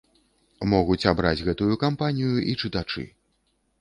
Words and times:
Могуць 0.71 1.03
абраць 1.11 1.43
гэтую 1.49 1.73
кампанію 1.85 2.33
і 2.53 2.59
чытачы. 2.61 3.07